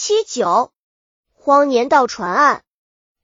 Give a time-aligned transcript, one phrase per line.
[0.00, 0.70] 七九，
[1.34, 2.62] 荒年盗船案。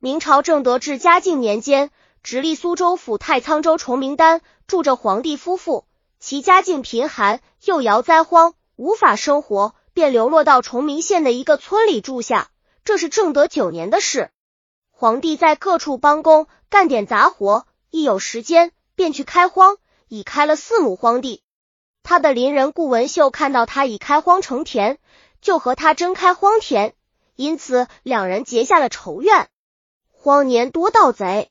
[0.00, 1.92] 明朝正德至嘉靖年间，
[2.24, 5.86] 直隶苏州府太仓州崇明丹住着皇帝夫妇，
[6.18, 12.50] 其家境贫寒，又摇灾荒，无法生活，便流落到崇明县的一个村里住下。
[12.84, 14.32] 这是正德九年的事。
[14.90, 19.76] 皇帝在各处帮工，干点杂活，一有时间便去开荒，
[20.08, 21.40] 已开了四亩荒地。
[22.02, 24.98] 他的邻人顾文秀看到他已开荒成田，
[25.44, 26.94] 就和他争开荒田，
[27.36, 29.46] 因此两人结下了仇怨。
[30.10, 31.50] 荒年多盗贼。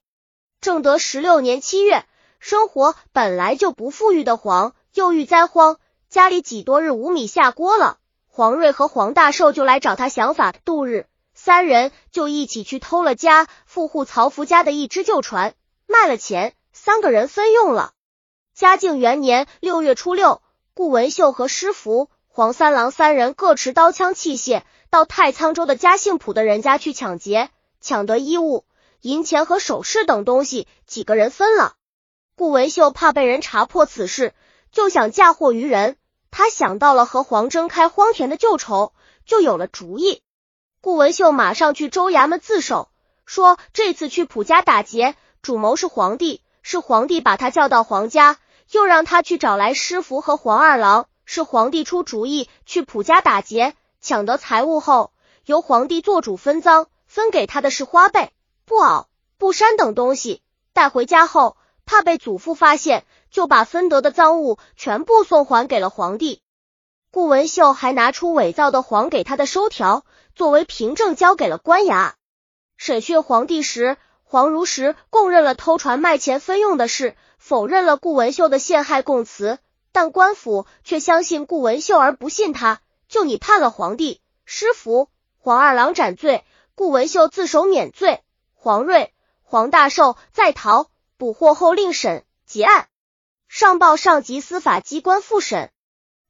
[0.59, 2.05] 正德十六年七月，
[2.39, 5.77] 生活本来就不富裕的黄，又遇灾荒，
[6.09, 7.99] 家里几多日无米下锅了。
[8.27, 15.53] 黄瑞和黄大寿就来找他想法度日，三人就一起去偷了家富户曹福家的一只旧船，
[15.85, 17.91] 卖了钱，三个人分用了。
[18.55, 20.41] 嘉靖元年六月初六，
[20.73, 27.51] 顾文秀和师福、黄三郎三人各持刀枪器械，到太仓州的嘉兴浦的人家去抢劫。
[27.79, 28.65] 抢得衣物、
[29.01, 31.75] 银钱和首饰等东西，几个人分了。
[32.35, 34.33] 顾文秀怕被人查破此事，
[34.71, 35.95] 就想嫁祸于人。
[36.31, 38.93] 他想到了和黄征开荒田的旧仇，
[39.27, 40.23] 就有了主意。
[40.81, 42.89] 顾文秀马上去州衙门自首，
[43.27, 48.39] 说这次去卜家打劫，主谋是皇帝，是皇帝把他叫到皇家，
[48.71, 55.11] 又让他去找来师傅和黄二郎，是皇帝出主意去普家打劫，抢得财物后，
[55.45, 56.87] 由皇帝做主分赃。
[57.05, 58.31] 分给他的是花被、
[58.65, 59.05] 布袄、
[59.37, 60.41] 布衫等东西，
[60.73, 66.41] 带回家后怕被祖父发现，就把分得的赃物全部送还给了皇帝。
[67.11, 72.13] 顾文秀还拿出伪造的黄给他的收条作为凭证，交给了官衙。
[72.77, 79.59] 审讯皇帝时，黄如实供认了偷船卖钱分用的事，否认了顾文秀的陷害供词，
[79.93, 85.07] 但官府却相信顾文秀而不信他，就你判了皇帝、师傅、
[85.37, 86.43] 黄二郎斩罪。
[86.75, 88.23] 顾文秀自首免罪，
[88.55, 89.13] 黄瑞、
[89.43, 92.87] 黄大寿在逃，捕获后另审结案，
[93.47, 95.71] 上报上级司法机关复审。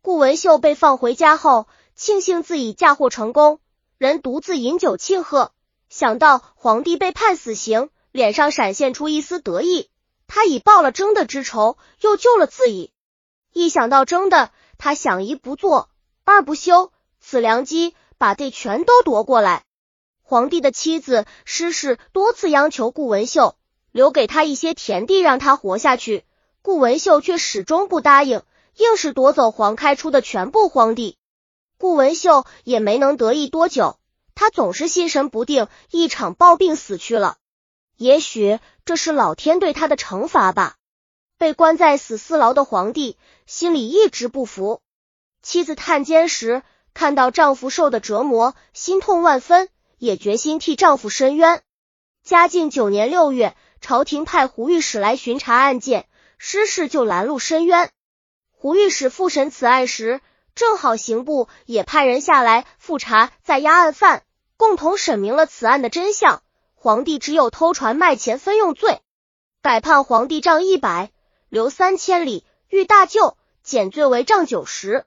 [0.01, 3.61] 顾文秀被放回家后，庆幸自己嫁祸成功，
[3.97, 5.53] 人独自饮酒庆贺。
[5.87, 9.89] 想到皇帝被判死刑，脸上闪现出一丝得意。
[10.27, 12.91] 他已报了征的之仇，又救了自己。
[13.53, 15.89] 一想到争的，他想一不做，
[16.25, 16.91] 二不休，
[17.21, 19.63] 此良机，把地全都夺过来。
[20.21, 23.55] 皇帝的妻子施氏多次央求顾文秀
[23.91, 26.25] 留给他一些田地，让他活下去。
[26.63, 28.41] 顾文秀却始终不答应，
[28.77, 31.17] 硬是夺走黄开出的全部荒地。
[31.77, 33.99] 顾文秀也没能得意多久，
[34.33, 37.37] 他总是心神不定，一场暴病死去了。
[37.97, 40.77] 也许这是老天对他的惩罚吧。
[41.43, 44.79] 被关在死四牢的皇帝心里一直不服，
[45.41, 49.67] 妻子探监时看到丈夫受的折磨，心痛万分。
[49.97, 51.61] 也决心替丈夫伸冤。
[52.23, 57.89] 嘉靖九年六月，朝廷派胡御史来巡查案件，失事就拦路申冤。
[58.51, 60.21] 胡御史复审此案时，
[60.55, 64.23] 正好刑部也派人下来复查在押案犯，
[64.55, 66.41] 共同审明了此案的真相。
[66.73, 69.01] 皇帝只有偷船卖钱分用罪，
[69.61, 71.11] 改判皇帝杖一百，
[71.53, 75.05] 留三千里；遇大舅，减罪为杖九十，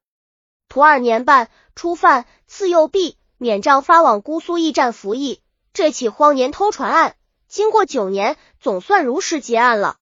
[0.68, 3.18] 徒二年半，初犯，赐右臂。
[3.36, 5.42] 免杖发往姑苏驿站服役。
[5.72, 7.16] 这起荒年偷船案，
[7.48, 9.96] 经过九年，总算如实结案了。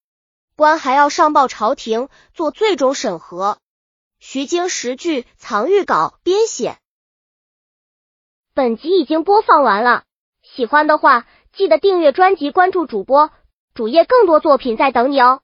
[0.55, 3.57] 官还要上报朝廷做最终审核。
[4.19, 6.77] 徐经十句藏玉稿编写。
[8.53, 10.05] 本集已经播放完了，
[10.43, 13.31] 喜欢的话记得订阅专辑，关注主播
[13.73, 15.41] 主页，更多作品在等你哦。